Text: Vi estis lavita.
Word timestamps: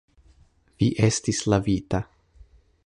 Vi 0.83 0.87
estis 1.09 1.43
lavita. 1.55 2.03